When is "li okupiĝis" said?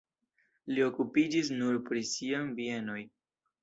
0.77-1.53